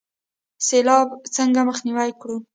[0.67, 2.37] سیلاب څنګه مخنیوی کړو؟